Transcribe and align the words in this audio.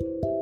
Thank 0.00 0.24
you. 0.24 0.33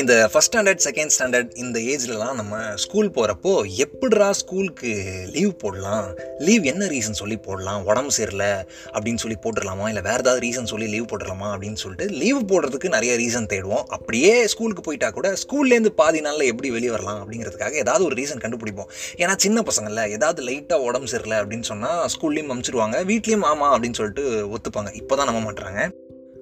இந்த 0.00 0.30
first 0.30 0.50
standard 0.50 0.80
second 0.86 1.12
standard 1.14 1.50
இந்த 1.62 1.78
ஏஜ்லலாம் 1.92 2.38
நம்ம 2.38 2.54
ஸ்கூல் 2.84 3.10
போகிறப்போ 3.16 3.52
எப்படிரா 3.82 4.30
ஸ்கூலுக்கு 4.38 4.92
லீவ் 5.34 5.52
போடலாம்? 5.62 6.06
லீவ் 6.46 6.64
என்ன 6.70 6.86
ரீசன் 6.86 7.18
சொல்லி 7.20 7.36
போடலாம்? 7.36 7.84
உடம்பு 7.90 8.12
சரியில்லை 8.16 8.50
அப்படின்னு 8.94 9.22
சொல்லி 9.24 9.36
போட்டுடலாமா? 9.44 9.86
இல்லை 9.90 10.02
வேறு 10.08 10.22
ஏதாவது 10.24 10.42
ரீசன் 10.46 10.68
சொல்லி 10.72 10.86
லீவ் 10.94 11.06
போட்டுடலாமா 11.10 11.48
அப்படின்னு 11.54 11.80
சொல்லிட்டு 11.82 12.16
லீவ் 12.22 12.40
போடுறதுக்கு 12.52 12.94
நிறைய 12.96 13.14
ரீசன் 13.22 13.48
தேடுவோம். 13.54 13.84
அப்படியே 13.96 14.46
ஸ்கூலுக்கு 14.54 14.84
போயிட்டா 14.88 15.10
கூட 15.10 15.30
ஸ்கூல்லேருந்து 15.42 15.92
பாதி 16.00 16.20
நாளில் 16.20 16.50
எப்படி 16.52 16.70
வெளியே 16.70 16.90
வரலாம் 16.90 17.20
அப்படிங்கிறதுக்காக 17.22 17.78
ஏதாவது 17.84 18.04
ஒரு 18.04 18.16
ரீசன் 18.22 18.44
கண்டுபிடிப்போம். 18.46 18.90
ஏன்னா 19.22 19.36
சின்ன 19.46 19.64
பசங்கள்ல 19.70 20.08
ஏதாவது 20.18 20.42
லைட்டாக 20.48 20.88
உடம்பு 20.88 21.12
சரியில்லை 21.14 21.38
அப்படின்னு 21.42 21.68
சொன்னால் 21.72 22.08
ஸ்கூல்லேயும் 22.16 22.54
அமுச்சிடுவாங்க 22.56 23.04
வீட்லேயும் 23.12 23.46
ஆமா 23.52 23.68
அப்படின்னு 23.74 24.00
சொல்லிட்டு 24.00 24.24
ஒத்துப்பாங்க. 24.56 24.92
இப்போ 25.02 25.16
தான் 25.20 25.30
நம்ப 25.30 25.42
மாட்டுறாங்க 25.46 25.82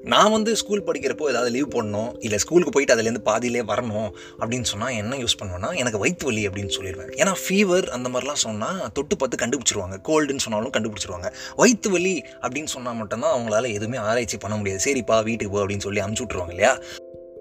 நான் 0.04 0.30
வந்து 0.30 0.56
ஸ்கூல் 0.56 0.82
படிக்கிறப்போ 0.82 1.28
ஏதாவது 1.28 1.50
லீவ் 1.50 1.68
போடணும் 1.68 2.14
இல்லை 2.18 2.38
ஸ்கூலுக்கு 2.38 2.70
போயிட்டு 2.70 2.94
அதுலேருந்து 2.94 3.18
பாதியிலே 3.18 3.62
வரணும் 3.62 4.10
அப்படின்னு 4.38 4.62
சொன்னால் 4.62 4.90
என்ன 4.90 5.16
யூஸ் 5.16 5.36
பண்ணுவேன்னா 5.42 5.76
எனக்கு 5.76 5.98
வயிற்று 5.98 6.26
வலி 6.26 6.48
அப்படின்னு 6.48 6.72
சொல்லிடுவேன். 6.78 7.12
ஏன்னா 7.20 7.34
ஃபீவர் 7.48 7.86
அந்த 7.86 8.08
மாதிரிலாம் 8.08 8.42
சொன்னால் 8.46 8.92
தொட்டு 8.92 9.16
பார்த்து 9.16 9.46
கண்டுபிடிச்சிருவாங்க. 9.46 9.96
கோல்டுன்னு 10.08 10.36
சொன்னாலும் 10.36 10.72
கண்டுபிடிச்சிருவாங்க. 10.72 11.32
வயிற்று 11.56 11.90
வலி 11.90 12.22
அப்படின்னு 12.40 12.64
சொன்னால் 12.64 12.94
மட்டும்தான் 12.94 13.38
அவங்களால 13.38 13.72
எதுவுமே 13.72 13.96
ஆராய்ச்சி 13.96 14.36
பண்ண 14.36 14.56
முடியாது. 14.56 14.82
சரிப்பா 14.84 15.24
வீட்டுக்கு 15.24 15.56
போ 15.56 15.66
அப்படின்னு 15.66 15.78
சொல்லி 15.78 16.00
அமுச்சு 16.00 16.26
விட்ருவாங்க 16.26 16.48
இல்லையா? 16.48 16.78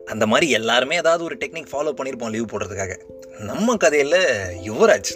அந்த 0.06 0.28
மாதிரி 0.28 0.52
எல்லாருமே 0.52 0.96
ஏதாவது 0.96 1.24
ஒரு 1.24 1.36
டெக்னிக் 1.36 1.72
ஃபாலோ 1.72 1.94
பண்ணியிருப்போம் 1.98 2.30
லீவ் 2.30 2.46
போடுறதுக்காக. 2.46 3.00
நம்ம 3.40 3.78
கதையில் 3.78 4.20
யுவராஜ் 4.64 5.12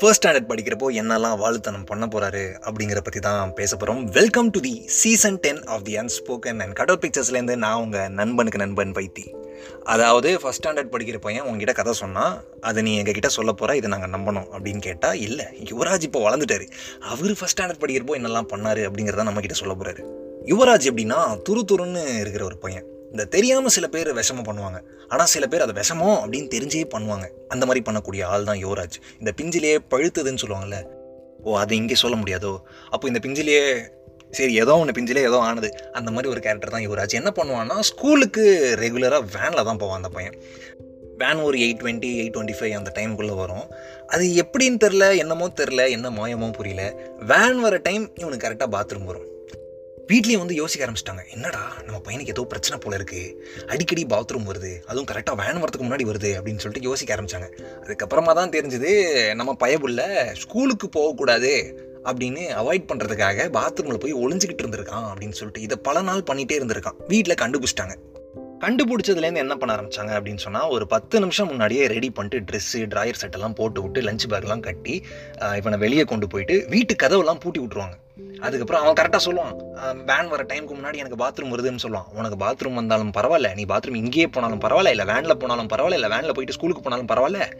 ஃபர்ஸ்ட் 0.00 0.20
ஸ்டாண்டர்ட் 0.20 0.48
படிக்கிறப்போ 0.48 0.86
என்னெல்லாம் 1.00 1.36
வாழ்த்தனம் 1.42 1.86
பண்ண 1.90 2.04
போகிறாரு 2.06 2.42
அப்படிங்கிற 2.66 3.00
பற்றி 3.04 3.20
தான் 3.26 3.52
பேச 3.58 3.76
போகிறோம் 3.76 4.00
welcome 4.16 4.48
to 4.54 4.60
the 4.66 4.72
season 4.96 5.38
ten 5.44 5.60
of 5.74 5.84
the 5.86 5.94
unspoken 6.02 6.58
and 6.64 6.74
Kadavul 6.80 7.00
பிக்சர்ஸ்லேருந்து 7.04 7.56
நான் 7.64 7.80
உங்கள் 7.84 8.10
நண்பனுக்கு 8.18 8.58
நண்பன் 8.64 8.92
பைத்தி. 8.98 9.24
அதாவது 9.94 10.30
ஃபஸ்ட் 10.42 10.60
ஸ்டாண்டர்ட் 10.60 10.92
படிக்கிற 10.94 11.20
பையன் 11.26 11.46
உங்ககிட்ட 11.46 11.74
கதை 11.78 11.94
சொன்னால் 12.02 12.34
அதை 12.60 12.82
நீ 12.88 12.92
எங்ககிட்ட 13.02 13.30
சொல்ல 13.36 13.52
போகிற 13.52 13.76
இதை 13.76 13.90
நாங்கள் 13.94 14.12
நம்பணும் 14.16 14.48
அப்படின்னு 14.54 14.82
கேட்டால் 14.88 15.20
இல்லை 15.26 15.46
யுவராஜ் 15.70 16.06
இப்போ 16.08 16.22
வளர்ந்துட்டாரு. 16.26 16.66
அவர் 17.12 17.38
ஃபஸ்ட் 17.40 17.56
ஸ்டாண்டர்ட் 17.56 17.82
படிக்கிறப்போ 17.84 18.18
என்னெல்லாம் 18.20 18.50
பண்ணார் 18.52 18.82
அப்படிங்கிறத 18.88 19.26
நம்மக்கிட்ட 19.30 19.58
சொல்ல 19.62 19.76
போகிறாரு 19.80 20.04
யுவராஜ் 20.52 20.90
எப்படின்னா 20.92 21.20
துரு 21.48 21.62
துருன்னு 21.72 22.04
இருக்கிற 22.24 22.44
ஒரு 22.44 22.58
பையன். 22.66 22.86
இந்த 23.10 23.24
தெரியாமல் 23.24 23.74
சில 23.76 23.86
பேர் 23.86 24.10
விஷமம் 24.20 24.46
பண்ணுவாங்க. 24.48 24.78
ஆனால் 25.08 25.26
சில 25.26 25.46
பேர் 25.46 25.64
அதை 25.66 25.74
விஷமோ 25.82 26.10
அப்படின்னு 26.22 26.48
தெரிஞ்சே 26.54 26.84
பண்ணுவாங்க. 26.94 27.26
அந்த 27.48 27.66
மாதிரி 27.66 27.82
பண்ணக்கூடிய 27.88 28.22
ஆள் 28.22 28.44
தான் 28.44 28.60
யுவராஜ். 28.64 28.96
இந்த 29.18 29.32
பிஞ்சிலேயே 29.40 29.78
பழுத்ததுன்னு 29.94 30.42
சொல்லுவாங்கல்ல. 30.44 30.80
ஓ 31.42 31.58
அது 31.58 31.76
இங்கே 31.76 31.94
சொல்ல 31.94 32.16
முடியாதோ? 32.16 32.52
அப்போ 32.90 33.06
இந்த 33.08 33.20
பிஞ்சிலேயே 33.26 33.64
சரி 34.30 34.54
ஏதோ 34.54 34.72
ஒன்று 34.78 34.94
பிஞ்சிலே 34.98 35.22
ஏதோ 35.30 35.38
ஆனது. 35.38 35.68
அந்த 35.92 36.10
மாதிரி 36.10 36.30
ஒரு 36.32 36.40
கேரக்டர் 36.40 36.74
தான் 36.74 36.86
யுவராஜ். 36.86 37.14
என்ன 37.14 37.32
பண்ணுவான்னா 37.36 37.76
ஸ்கூலுக்கு 37.80 38.44
ரெகுலராக 38.80 39.24
வேனில் 39.36 39.64
தான் 39.64 39.80
போவான் 39.82 39.96
அந்த 39.96 40.08
பையன். 40.08 40.36
வேன் 41.20 41.42
ஒரு 41.48 41.58
eight 41.58 41.80
twenty 41.82 42.08
eight 42.20 42.34
twenty 42.34 42.56
five 42.58 42.72
அந்த 42.78 42.92
டைமுக்குள்ளே 42.96 43.34
வரும். 43.34 43.66
அது 44.06 44.24
எப்படின்னு 44.42 44.82
தெரில 44.84 45.16
என்னமோ 45.16 45.48
தெரில 45.60 45.90
என்ன 45.90 46.10
மாயமோ 46.10 46.50
புரியல. 46.58 46.82
வேன் 47.32 47.60
வர 47.60 47.76
டைம் 47.78 48.10
இவனுக்கு 48.14 48.46
கரெக்டாக 48.46 48.70
பாத்ரூம் 48.76 49.04
வரும். 49.04 49.28
வீட்லேயும் 50.10 50.42
வந்து 50.42 50.54
யோசிக்க 50.54 50.82
ஆரம்பிச்சிட்டாங்க. 50.86 51.22
என்னடா 51.34 51.62
நம்ம 51.84 51.98
பையனுக்கு 52.06 52.34
ஏதோ 52.34 52.42
பிரச்சனை 52.44 52.78
போல 52.82 52.94
இருக்கு. 52.94 53.22
அடிக்கடி 53.66 54.06
பாத்ரூம் 54.06 54.48
வருது. 54.50 54.72
அதுவும் 54.84 55.08
கரெக்டாக 55.12 55.36
வேன் 55.42 55.62
வரதுக்கு 55.62 55.86
முன்னாடி 55.86 56.04
வருது. 56.10 56.30
அப்படின்னு 56.38 56.62
சொல்லிட்டு 56.64 56.88
யோசிக்க 56.88 57.16
ஆரம்பிச்சாங்க. 57.16 57.48
அதுக்கப்புறமா 57.84 58.34
தான் 58.40 58.54
தெரிஞ்சது 58.56 58.92
நம்ம 59.34 59.54
பயபுள்ள 59.54 60.00
ஸ்கூலுக்கு 60.42 60.88
போகக்கூடாது. 60.88 61.52
அப்படின்னு 62.04 62.42
அவாய்ட் 62.60 62.88
பண்ணுறதுக்காக 62.90 63.48
பாத்ரூமில் 63.58 64.02
போய் 64.02 64.14
ஒளிஞ்சிக்கிட்டு 64.14 64.64
இருந்திருக்கான் 64.64 65.06
அப்படின்னு 65.12 65.38
சொல்லிட்டு 65.40 65.64
இதை 65.68 65.78
பல 65.88 66.02
நாள் 66.02 66.26
பண்ணிகிட்டே 66.30 66.58
இருந்திருக்கான். 66.60 66.98
வீட்டில் 67.08 67.40
கண்டுபிடிச்சிட்டாங்க. 67.42 67.96
கண்டுபிடிச்சதுலேருந்து 68.64 69.44
என்ன 69.46 69.54
பண்ண 69.56 69.72
ஆரம்பிச்சாங்க 69.76 70.12
அப்படின்னு 70.18 70.42
சொன்னால் 70.46 70.68
ஒரு 70.68 70.84
பத்து 70.86 71.16
நிமிஷம் 71.20 71.46
முன்னாடியே 71.46 71.86
ரெடி 71.86 72.10
பண்ணிட்டு 72.10 72.38
ட்ரெஸ்ஸு 72.48 72.80
ட்ராயர் 72.92 73.22
செட்டெல்லாம் 73.22 73.54
போட்டு 73.54 73.82
விட்டு 73.82 74.00
லஞ்ச் 74.00 74.30
பேக்லாம் 74.30 74.66
கட்டி 74.70 74.94
இவனை 75.60 75.78
வெளியே 75.78 76.04
கொண்டு 76.04 76.26
போயிட்டு 76.26 76.66
வீட்டு 76.68 76.94
கதவெல்லாம் 77.02 77.40
பூட்டி 77.40 77.60
விட்ருவாங்க 77.60 77.96
அதுக்கப்புறம் 78.40 78.82
அவன் 78.82 78.96
கரெக்டாக 79.00 79.20
சொல்லுவான். 79.24 79.56
வேன் 80.04 80.28
வர 80.28 80.42
டைமுக்கு 80.42 80.74
முன்னாடி 80.78 80.96
எனக்கு 80.96 81.24
பாத்ரூம் 81.24 81.52
வருதுன்னு 81.54 81.78
சொல்லுவான். 81.82 82.08
உனக்கு 82.12 82.38
பாத்ரூம் 82.44 82.74
வந்தாலும் 82.74 83.10
பரவாயில்ல. 83.10 83.54
நீ 83.54 83.64
பாத்ரூம் 83.64 83.94
இங்கேயே 83.94 84.26
போனாலும் 84.26 84.60
பரவாயில்ல. 84.60 84.88
இல்லை 84.88 85.04
வேனில் 85.04 85.36
போனாலும் 85.36 85.66
பரவாயில்ல. 85.66 85.92
இல்லை 85.92 86.08
வேனில் 86.08 86.32
போயிட்டு 86.32 86.52
ஸ்கூலுக்கு 86.52 86.82
போனாலும் 86.82 87.06
பரவாயில்ல. 87.06 87.52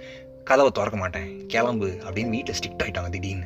கதவை 0.44 0.70
திறக்க 0.70 0.96
மாட்டேன். 0.96 1.46
கிளம்பு 1.46 1.86
அப்படின்னு 1.86 2.28
வீட்டில் 2.28 2.54
ஸ்ட்ரிக்ட் 2.54 2.82
ஆகிட்டாங்க 2.82 3.08
திடீர்னு. 3.08 3.44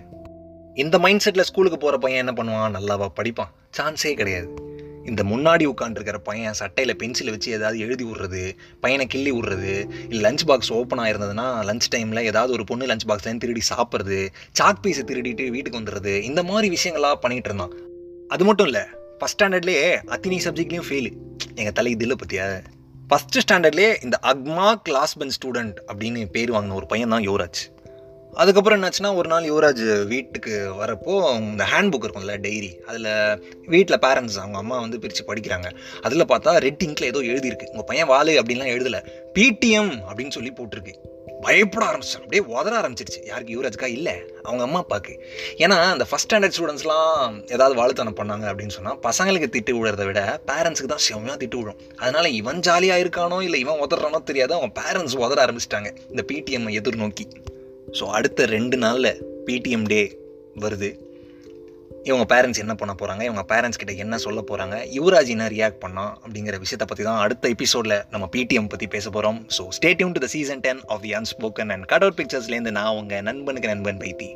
இந்த 0.75 0.99
மைண்ட் 0.99 1.29
செட்டில் 1.31 1.49
ஸ்கூலுக்கு 1.51 1.79
போகிற 1.79 1.99
பையன் 1.99 2.27
என்ன 2.27 2.43
பண்ணுவான்? 2.43 2.75
நல்லாவா 2.77 3.09
படிப்பான். 3.21 3.51
சான்ஸே 3.79 4.15
கிடையாது. 4.15 4.70
இந்த 5.05 5.23
முன்னாடி 5.25 5.65
உட்காந்துருக்கிற 5.67 6.17
பையன் 6.17 6.53
சட்டையில் 6.53 6.97
பென்சிலை 6.97 7.31
வச்சு 7.31 7.53
ஏதாவது 7.53 7.79
எழுதி 7.79 8.05
விட்றது 8.05 8.57
பையனை 8.81 9.07
கிள்ளி 9.07 9.31
விட்றது 9.31 9.91
இல்லை 10.09 10.33
லஞ்ச் 10.33 10.45
பாக்ஸ் 10.47 10.73
ஓப்பன் 10.73 10.99
ஆயிருந்ததுன்னா 10.99 11.47
லஞ்ச் 11.69 11.89
டைமில் 11.95 12.23
ஏதாவது 12.23 12.53
ஒரு 12.53 12.65
பொண்ணு 12.65 12.87
லஞ்ச் 12.87 13.07
பாக்ஸ்லேருந்து 13.09 13.39
திருடி 13.39 13.61
சாப்பிட்றது 13.69 14.29
சாக் 14.61 14.83
பீஸை 14.83 15.05
திருடிட்டு 15.11 15.51
வீட்டுக்கு 15.51 15.81
வந்துடுறது 15.81 16.21
இந்த 16.21 16.43
மாதிரி 16.43 16.77
விஷயங்களாக 16.77 17.17
பண்ணிகிட்டு 17.23 17.51
இருந்தான். 17.51 17.73
அது 18.29 18.45
மட்டும் 18.45 18.67
இல்லை 18.67 18.81
ஃபஸ்ட் 19.19 19.43
ஸ்டாண்டர்ட்லேயே 19.43 19.99
அத்தினி 20.07 20.39
சப்ஜெக்ட்லேயும் 20.45 20.89
ஃபெயிலு 20.89 21.13
எங்கள் 21.55 21.73
தலை 21.73 21.93
இதில் 21.93 22.15
பற்றியா 22.15 22.63
ஃபஸ்ட்டு 23.11 23.41
ஸ்டாண்டர்ட்லேயே 23.51 24.05
இந்த 24.05 24.19
அக்மா 24.23 24.75
கிளாஸ் 24.75 25.19
பென் 25.19 25.33
ஸ்டூடெண்ட் 25.41 25.75
அப்படின்னு 25.87 26.31
பேர் 26.31 26.53
வாங்கின 26.53 26.75
ஒரு 26.75 26.87
பையன் 26.87 27.09
தான் 27.09 27.23
யுவராஜ். 27.23 27.61
அதுக்கப்புறம் 28.33 28.83
என்னாச்சுன்னா 28.83 29.15
ஒரு 29.15 29.29
நாள் 29.29 29.51
யுவராஜ் 29.53 30.07
வீட்டுக்கு 30.07 30.73
வரப்போ 30.81 31.37
இந்த 31.37 31.65
ஹேண்ட் 31.65 31.95
புக் 31.95 32.05
இருக்கும்ல 32.05 32.41
டைரி 32.41 32.81
அதில் 32.87 33.45
வீட்டில் 33.67 33.99
பேரண்ட்ஸ் 33.99 34.39
அவங்க 34.39 34.59
அம்மா 34.59 34.81
வந்து 34.81 34.99
பிரித்து 34.99 35.35
படிக்கிறாங்க. 35.35 35.71
அதில் 36.03 36.25
பார்த்தா 36.25 36.57
ரெட் 36.57 36.83
இங்கில் 36.87 37.05
ஏதோ 37.05 37.19
எழுதியிருக்கு. 37.19 37.69
உங்கள் 37.71 37.85
பையன் 37.87 38.09
வாலு 38.09 38.41
அப்படின்லாம் 38.41 38.73
எழுதலை. 38.77 39.07
பிடிஎம் 39.39 39.93
அப்படின்னு 40.09 40.31
சொல்லி 40.31 40.53
போட்டிருக்கு. 40.53 40.95
பயப்பட 41.41 41.87
ஆரம்பிச்சான் 41.87 42.23
அப்படியே 42.23 42.57
உதற 42.57 42.81
ஆரம்பிச்சிருச்சு. 42.81 43.27
யாருக்கு? 43.27 43.63
யுவராஜ்க்கா? 43.63 43.85
இல்லை. 43.85 44.13
அவங்க 44.43 44.63
அம்மா 44.63 44.79
அப்பாவுக்கு 44.79 45.27
ஏன்னா 45.57 45.91
அந்த 45.91 46.07
ஃபஸ்ட் 46.11 46.33
ஸ்டாண்டர்ட் 46.33 46.53
ஸ்டூடெண்ட்ஸ்லாம் 46.59 47.53
ஏதாவது 47.53 47.77
வாழ்த்தனம் 47.77 48.17
பண்ணாங்க 48.17 48.47
அப்படின்னு 48.47 48.69
சொன்னால் 48.69 48.99
பசங்களுக்கு 49.03 49.47
திட்டு 49.57 49.71
விடுறத 49.71 50.05
விட 50.05 50.41
பேரண்ட்ஸுக்கு 50.47 50.93
தான் 50.93 50.99
செம்மையாக 50.99 51.45
திட்டு 51.45 51.57
விடும் 51.57 51.81
அதனால 51.97 52.29
இவன் 52.29 52.59
ஜாலியாக 52.59 53.03
இருக்கானோ 53.03 53.43
இல்லை 53.43 53.61
இவன் 53.61 53.81
உதறானோ 53.81 54.23
தெரியாது. 54.23 54.55
அவன் 54.55 54.73
பேரண்ட்ஸ் 54.81 55.17
உதற 55.17 55.41
ஆரம்பிச்சிட்டாங்க. 55.45 55.97
இந்த 56.09 56.25
பிடிஎம் 56.33 56.73
எதிர்நோக்கி. 56.73 57.50
ஸோ 57.99 58.05
அடுத்த 58.19 58.47
ரெண்டு 58.57 58.77
நாளில் 58.77 59.13
பிடிஎம் 59.47 59.87
டே 59.93 60.03
வருது. 60.65 60.91
இவங்க 62.09 62.25
பேரண்ட்ஸ் 62.33 62.61
என்ன 62.63 62.75
பண்ண 62.75 62.93
போகிறாங்க 63.01 63.23
இவங்க 63.29 63.43
பேரண்ட்ஸ் 63.53 63.81
கிட்ட 63.81 63.93
என்ன 64.05 64.19
சொல்ல 64.19 64.41
போகிறாங்க 64.51 64.77
யுவராஜ் 64.99 65.33
என்ன 65.35 65.49
ரியாக்ட் 65.49 65.83
பண்ணான் 65.85 66.13
அப்படிங்கிற 66.25 66.59
விஷயத்தை 66.65 66.87
பற்றி 66.89 67.05
தான் 67.05 67.21
அடுத்த 67.25 67.49
எபிசோடில் 67.49 67.97
நம்ம 68.11 68.29
பிடிஎம் 68.37 68.71
பற்றி 68.75 68.87
பேச 68.87 69.11
போகிறோம் 69.11 69.41
so 69.57 69.65
stay tune 69.79 70.15
to 70.17 70.23
the 70.27 70.27
season 70.27 70.63
ten 70.67 70.81
of 70.87 71.03
the 71.07 71.13
unspoken 71.13 71.73
and 71.75 71.85
Kadavul 71.85 72.19
பிக்சர்ஸ்லேருந்து 72.21 72.71
நான் 72.79 72.95
உங்கள் 73.01 73.23
நண்பனுக்கு 73.23 73.73
நண்பன் 73.75 74.01
பைத்தி. 74.05 74.31